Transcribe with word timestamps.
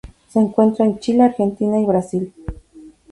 Se 0.29 0.39
encuentra 0.39 0.83
en 0.83 0.97
Chile, 0.97 1.21
Argentina 1.21 1.79
y 1.79 1.85
Brasil. 1.85 2.33